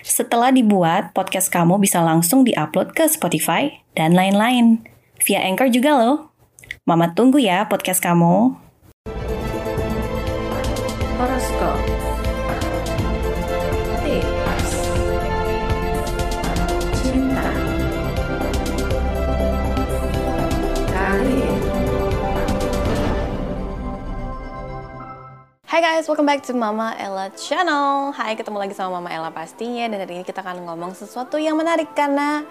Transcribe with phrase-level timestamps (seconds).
[0.00, 4.84] Setelah dibuat, podcast kamu bisa langsung diupload ke Spotify dan lain-lain.
[5.26, 6.32] Via Anchor juga loh.
[6.88, 8.69] Mama tunggu ya podcast kamu.
[25.80, 28.12] Hai guys, welcome back to Mama Ella Channel.
[28.12, 31.56] Hai, ketemu lagi sama Mama Ella pastinya dan hari ini kita akan ngomong sesuatu yang
[31.56, 32.44] menarik karena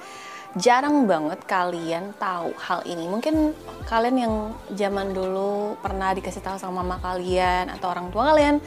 [0.58, 3.06] jarang banget kalian tahu hal ini.
[3.06, 3.54] Mungkin
[3.86, 4.34] kalian yang
[4.74, 8.58] zaman dulu pernah dikasih tahu sama mama kalian atau orang tua kalian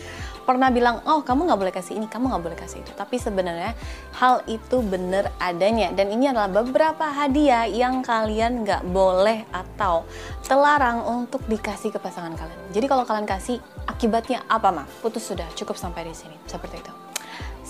[0.42, 2.90] pernah bilang, oh kamu nggak boleh kasih ini, kamu nggak boleh kasih itu.
[2.94, 3.74] Tapi sebenarnya
[4.18, 10.06] hal itu bener adanya dan ini adalah beberapa hadiah yang kalian nggak boleh atau
[10.46, 12.58] terlarang untuk dikasih ke pasangan kalian.
[12.74, 14.86] Jadi kalau kalian kasih, akibatnya apa mah?
[15.02, 16.34] Putus sudah, cukup sampai di sini.
[16.46, 17.11] Seperti itu.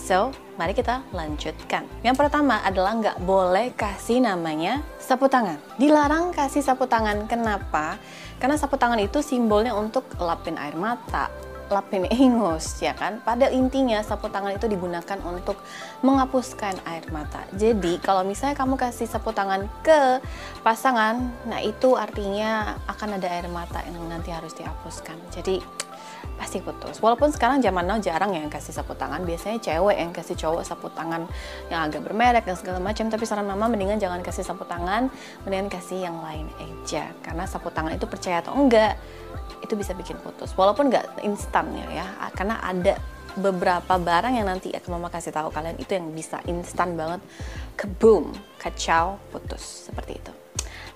[0.02, 1.86] So, mari kita lanjutkan.
[2.02, 5.62] Yang pertama adalah nggak boleh kasih namanya sapu tangan.
[5.78, 7.30] Dilarang kasih sapu tangan.
[7.30, 8.02] Kenapa?
[8.42, 11.30] Karena sapu tangan itu simbolnya untuk lapin air mata,
[11.70, 13.22] lapin ingus, ya kan?
[13.22, 15.62] Pada intinya sapu tangan itu digunakan untuk
[16.02, 17.46] menghapuskan air mata.
[17.54, 20.18] Jadi kalau misalnya kamu kasih sapu tangan ke
[20.66, 25.14] pasangan, nah itu artinya akan ada air mata yang nanti harus dihapuskan.
[25.30, 25.62] Jadi
[26.42, 26.98] pasti putus.
[26.98, 30.66] Walaupun sekarang zaman now jarang ya yang kasih sapu tangan, biasanya cewek yang kasih cowok
[30.66, 31.30] sapu tangan
[31.70, 33.06] yang agak bermerek dan segala macam.
[33.06, 35.06] Tapi saran mama mendingan jangan kasih sapu tangan,
[35.46, 37.14] mendingan kasih yang lain aja.
[37.22, 38.98] Karena sapu tangan itu percaya atau enggak,
[39.62, 40.50] itu bisa bikin putus.
[40.58, 42.98] Walaupun nggak instan ya, ya, karena ada
[43.38, 47.22] beberapa barang yang nanti akan mama kasih tahu kalian itu yang bisa instan banget,
[47.78, 50.31] keboom, kacau, putus seperti itu.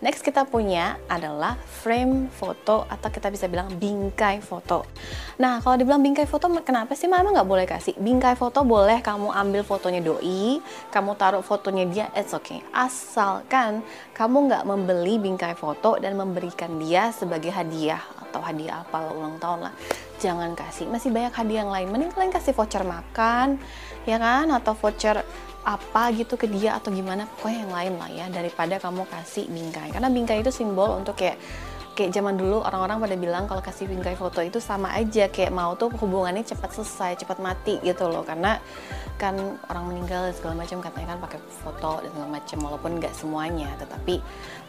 [0.05, 4.85] Next kita punya adalah frame foto atau kita bisa bilang bingkai foto.
[5.41, 7.97] Nah kalau dibilang bingkai foto kenapa sih mama nggak boleh kasih?
[7.97, 10.61] Bingkai foto boleh kamu ambil fotonya doi,
[10.93, 12.61] kamu taruh fotonya dia, it's okay.
[12.77, 13.81] Asalkan
[14.13, 19.71] kamu nggak membeli bingkai foto dan memberikan dia sebagai hadiah atau hadiah apa ulang tahun
[19.71, 19.75] lah.
[20.17, 21.89] Jangan kasih, masih banyak hadiah yang lain.
[21.93, 23.61] Mending kalian kasih voucher makan,
[24.09, 24.49] ya kan?
[24.49, 25.25] Atau voucher
[25.67, 29.91] apa gitu ke dia atau gimana pokoknya yang lain lah ya daripada kamu kasih bingkai.
[29.91, 31.43] Karena bingkai itu simbol untuk kayak
[31.97, 35.73] kayak zaman dulu orang-orang pada bilang kalau kasih bingkai foto itu sama aja kayak mau
[35.75, 38.23] tuh hubungannya cepat selesai cepat mati gitu loh.
[38.23, 38.63] Karena
[39.19, 39.35] kan
[39.67, 43.69] orang meninggal segala macam katanya kan pakai foto dan segala macam walaupun nggak semuanya.
[43.83, 44.23] Tetapi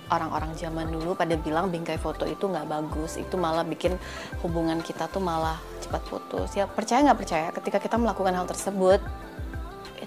[0.10, 4.00] orang-orang zaman dulu pada bilang bingkai foto itu nggak bagus itu malah bikin
[4.42, 6.58] hubungan kita tuh malah cepat putus.
[6.58, 8.98] Ya percaya nggak percaya ketika kita melakukan hal tersebut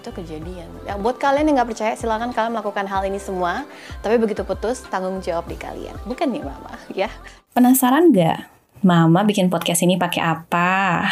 [0.01, 0.65] itu kejadian.
[0.83, 3.69] Ya, buat kalian yang nggak percaya, silakan kalian melakukan hal ini semua.
[4.01, 5.93] Tapi begitu putus, tanggung jawab di kalian.
[6.09, 7.07] Bukan nih Mama, ya.
[7.53, 8.49] Penasaran nggak?
[8.81, 11.05] Mama bikin podcast ini pakai apa?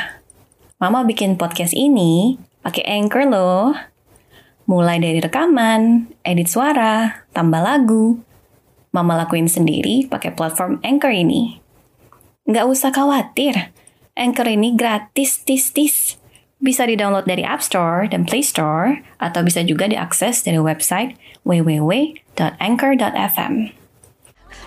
[0.82, 3.78] Mama bikin podcast ini pakai Anchor loh.
[4.66, 8.18] Mulai dari rekaman, edit suara, tambah lagu.
[8.90, 11.62] Mama lakuin sendiri pakai platform Anchor ini.
[12.50, 13.70] Nggak usah khawatir,
[14.18, 16.18] Anchor ini gratis, tis, tis.
[16.60, 21.16] Bisa di-download dari App Store dan Play Store, atau bisa juga diakses dari website
[21.48, 23.80] www.anchor.fm.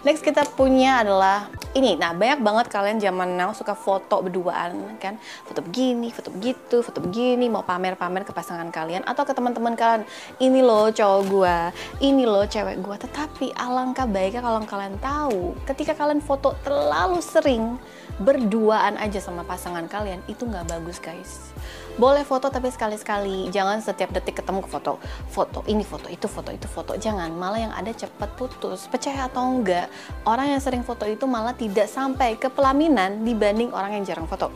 [0.03, 1.47] Next kita punya adalah
[1.78, 1.94] ini.
[1.94, 5.14] Nah, banyak banget kalian zaman now suka foto berduaan kan.
[5.47, 10.03] Foto begini, foto begitu, foto begini, mau pamer-pamer ke pasangan kalian atau ke teman-teman kalian.
[10.42, 11.70] Ini loh cowok gua,
[12.03, 12.98] ini loh cewek gua.
[12.98, 17.78] Tetapi alangkah baiknya kalau kalian tahu, ketika kalian foto terlalu sering
[18.20, 21.52] berduaan aja sama pasangan kalian, itu nggak bagus guys.
[21.96, 24.96] Boleh foto tapi sekali-sekali, jangan setiap detik ketemu ke foto.
[25.28, 26.96] Foto, ini foto, itu foto, itu foto.
[26.96, 28.88] Jangan, malah yang ada cepat putus.
[28.88, 29.92] Percaya atau enggak,
[30.24, 34.48] orang yang sering foto itu malah tidak sampai ke pelaminan dibanding orang yang jarang foto.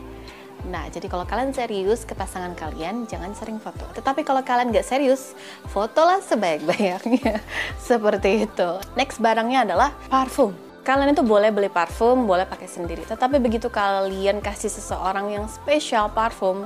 [0.67, 3.85] Nah, jadi kalau kalian serius ke pasangan kalian, jangan sering foto.
[3.93, 5.37] Tetapi kalau kalian nggak serius,
[5.69, 7.39] fotolah sebaik-baiknya.
[7.87, 8.69] Seperti itu.
[8.97, 10.66] Next barangnya adalah parfum.
[10.87, 13.03] Kalian itu boleh beli parfum, boleh pakai sendiri.
[13.03, 16.63] Tetapi begitu kalian kasih seseorang yang spesial parfum,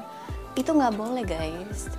[0.53, 1.89] itu nggak boleh guys.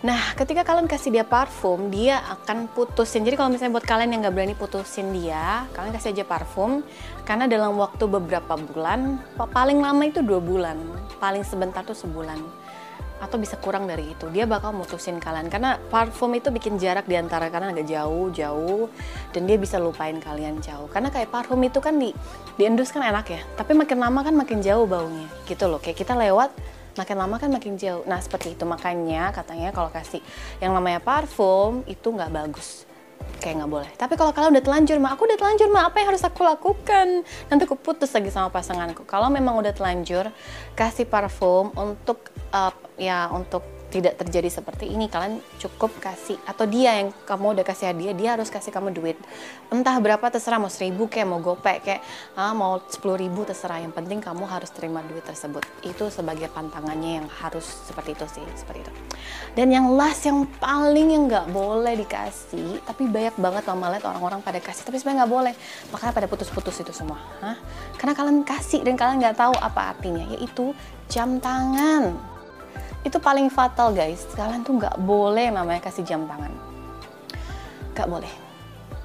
[0.00, 3.28] Nah, ketika kalian kasih dia parfum, dia akan putusin.
[3.28, 6.80] Jadi kalau misalnya buat kalian yang nggak berani putusin dia, kalian kasih aja parfum.
[7.28, 10.80] Karena dalam waktu beberapa bulan, paling lama itu dua bulan,
[11.20, 12.40] paling sebentar tuh sebulan.
[13.16, 15.48] Atau bisa kurang dari itu dia bakal mutusin kalian.
[15.48, 18.84] Karena parfum itu bikin jarak di antara kalian agak jauh jauh
[19.32, 20.88] dan dia bisa lupain kalian jauh.
[20.90, 22.12] Karena kayak parfum itu kan di
[22.56, 25.28] diendus kan enak ya tapi makin lama kan makin jauh baunya.
[25.48, 26.52] Gitu loh kayak kita lewat
[26.96, 28.02] makin lama kan makin jauh.
[28.08, 28.64] Nah seperti itu.
[28.64, 30.20] Makanya katanya kalau kasih
[30.58, 32.88] yang namanya parfum itu nggak bagus
[33.40, 33.90] kayak nggak boleh.
[33.94, 37.22] Tapi kalau kalian udah telanjur, mah aku udah telanjur, mah apa yang harus aku lakukan?
[37.46, 39.06] Nanti aku putus lagi sama pasanganku.
[39.06, 40.32] Kalau memang udah telanjur,
[40.74, 46.36] kasih parfum untuk uh, ya untuk tidak terjadi seperti ini kalian cukup kasih.
[46.42, 49.16] Atau dia yang kamu udah kasih hadiah dia harus kasih kamu duit.
[49.70, 50.58] Entah berapa terserah.
[50.58, 52.02] Mau seribu kayak mau gopek kayak
[52.34, 53.78] ah, mau sepuluh ribu terserah.
[53.78, 55.62] Yang penting kamu harus terima duit tersebut.
[55.86, 58.92] Itu sebagai pantangannya yang harus seperti itu sih seperti itu
[59.56, 64.44] dan yang last yang paling yang nggak boleh dikasih tapi banyak banget mama lihat orang-orang
[64.44, 65.54] pada kasih tapi sebenarnya nggak boleh.
[65.96, 67.56] Makanya pada putus-putus itu semua Hah?
[67.96, 70.76] karena kalian kasih dan kalian nggak tahu apa artinya yaitu
[71.08, 72.12] jam tangan.
[73.00, 74.28] Itu paling fatal guys.
[74.36, 76.52] Kalian tuh nggak boleh namanya kasih jam tangan.
[77.96, 78.32] Nggak boleh.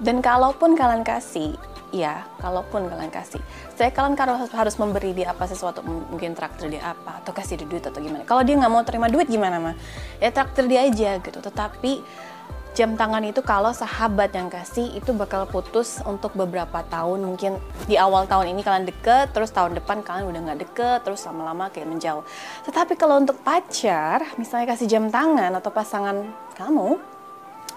[0.03, 1.55] Dan kalaupun kalian kasih
[1.91, 3.39] ya kalaupun kalian kasih.
[3.75, 7.67] Saya kalian harus harus memberi dia apa sesuatu mungkin traktir dia apa atau kasih dia
[7.67, 8.23] duit atau gimana.
[8.23, 9.75] Kalau dia nggak mau terima duit gimana mah
[10.17, 11.39] ya traktir dia aja gitu.
[11.43, 12.01] Tetapi
[12.71, 17.27] jam tangan itu kalau sahabat yang kasih itu bakal putus untuk beberapa tahun.
[17.27, 21.27] Mungkin di awal tahun ini kalian deket terus tahun depan kalian udah nggak deket terus
[21.27, 22.23] lama-lama kayak menjauh.
[22.63, 26.23] Tetapi kalau untuk pacar misalnya kasih jam tangan atau pasangan
[26.55, 26.95] kamu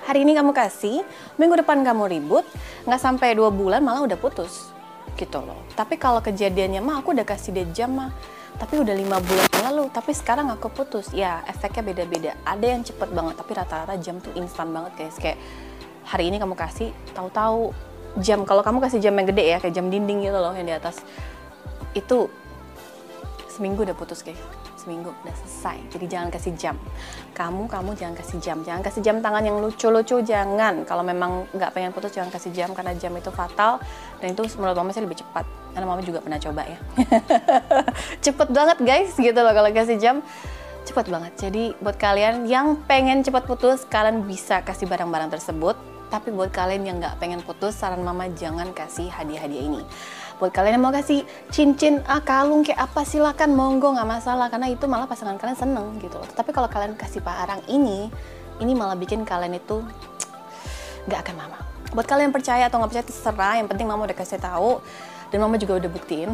[0.04, 1.00] hari ini kamu kasih
[1.40, 2.44] minggu depan kamu ribut
[2.84, 4.70] nggak sampai dua bulan malah udah putus.
[5.16, 5.58] Gitu loh.
[5.72, 8.12] Tapi kalau kejadiannya mah aku udah kasih dia jam mah
[8.54, 11.10] tapi udah lima bulan lalu tapi sekarang aku putus.
[11.16, 12.32] Ya efeknya beda-beda.
[12.44, 15.16] Ada yang cepet banget tapi rata-rata jam tuh instan banget guys.
[15.16, 15.38] Kayak
[16.04, 17.72] hari ini kamu kasih tahu-tahu
[18.20, 18.44] jam.
[18.44, 21.00] Kalau kamu kasih jam yang gede ya kayak jam dinding gitu loh yang di atas.
[21.96, 22.28] Itu
[23.54, 24.38] seminggu udah putus guys
[24.84, 25.80] seminggu udah selesai.
[25.88, 26.76] Jadi jangan kasih jam.
[27.32, 28.60] Kamu kamu jangan kasih jam.
[28.60, 30.84] Jangan kasih jam tangan yang lucu-lucu jangan.
[30.84, 33.80] Kalau memang nggak pengen putus jangan kasih jam karena jam itu fatal.
[34.20, 35.48] Dan itu menurut mama sih lebih cepat.
[35.72, 36.78] Karena mama juga pernah coba ya.
[38.24, 40.20] Cepet banget guys gitu loh kalau kasih jam.
[40.84, 41.32] Cepet banget.
[41.40, 45.80] Jadi buat kalian yang pengen cepat putus kalian bisa kasih barang-barang tersebut.
[46.12, 49.82] Tapi buat kalian yang nggak pengen putus saran mama jangan kasih hadiah-hadiah ini
[50.44, 50.76] buat kalian.
[50.76, 54.52] Yang mau kasih cincin ah kalung kayak apa silakan monggo nggak masalah.
[54.52, 56.28] Karena itu malah pasangan kalian seneng gitu loh.
[56.28, 58.12] Tapi kalau kalian kasih barang ini
[58.60, 59.80] ini malah bikin kalian itu
[61.08, 61.58] nggak akan mama.
[61.96, 63.54] Buat kalian yang percaya atau nggak percaya terserah.
[63.56, 64.84] Yang penting mama udah kasih tahu
[65.34, 66.30] dan mama juga udah buktiin.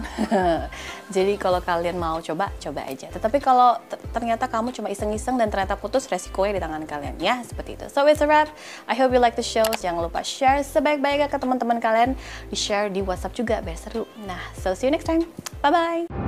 [1.16, 3.08] Jadi kalau kalian mau coba coba aja.
[3.08, 3.80] Tetapi kalau
[4.12, 7.40] ternyata kamu cuma iseng-iseng dan ternyata putus resikonya di tangan kalian ya.
[7.40, 7.88] Seperti itu.
[7.88, 8.52] So it's a wrap.
[8.84, 9.64] I hope you like the show.
[9.64, 12.12] Jangan lupa share sebaik-baiknya ke teman-teman kalian.
[12.52, 14.04] Di share di WhatsApp juga biar seru.
[14.28, 15.24] Nah so see you next time.
[15.64, 16.19] Bye bye